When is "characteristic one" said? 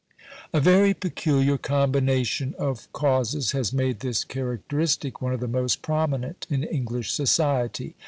4.23-5.31